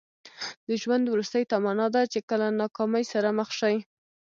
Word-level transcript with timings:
د 0.67 0.69
ژوند 0.81 1.05
وروستۍ 1.09 1.43
تمنا 1.51 1.87
ده 1.95 2.01
چې 2.11 2.19
کله 2.29 2.45
ناکامۍ 2.61 3.03
سره 3.13 3.29
مخ 3.39 3.49
شئ. 3.59 3.75